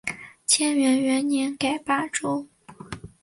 [0.47, 2.47] 干元元年改霸州。